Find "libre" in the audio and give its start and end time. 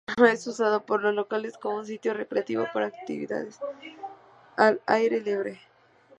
5.21-5.61